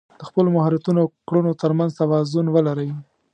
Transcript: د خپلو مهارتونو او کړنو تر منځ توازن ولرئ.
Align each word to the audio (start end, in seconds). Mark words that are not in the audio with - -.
د 0.19 0.21
خپلو 0.29 0.49
مهارتونو 0.55 0.99
او 1.03 1.09
کړنو 1.27 1.51
تر 1.61 1.71
منځ 1.79 1.91
توازن 2.01 2.45
ولرئ. 2.51 2.89